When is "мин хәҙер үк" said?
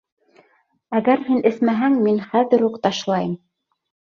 2.07-2.81